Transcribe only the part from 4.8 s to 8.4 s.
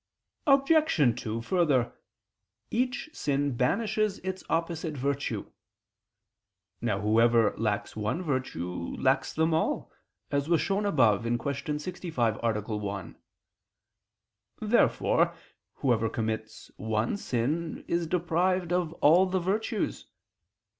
virtue. Now whoever lacks one